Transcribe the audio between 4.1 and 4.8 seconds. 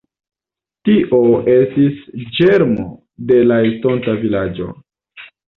vilaĝo.